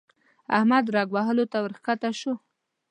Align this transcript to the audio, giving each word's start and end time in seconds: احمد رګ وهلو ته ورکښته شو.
احمد 0.57 0.85
رګ 0.95 1.07
وهلو 1.15 1.45
ته 1.51 1.57
ورکښته 1.65 2.09
شو. 2.19 2.33